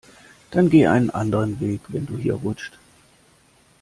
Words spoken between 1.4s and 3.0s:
Weg, wenn du hier rutscht.